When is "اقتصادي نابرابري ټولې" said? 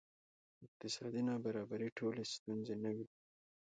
0.65-2.23